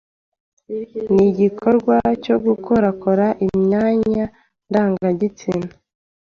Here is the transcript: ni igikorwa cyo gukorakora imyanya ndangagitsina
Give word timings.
ni 1.13 1.23
igikorwa 1.31 1.95
cyo 2.23 2.35
gukorakora 2.45 3.25
imyanya 3.47 4.25
ndangagitsina 4.69 5.67